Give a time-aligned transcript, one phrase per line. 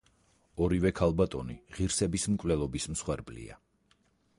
[0.67, 3.65] ორივე ქალბატონი ღირსების მკვლელობის მსხვერპლია.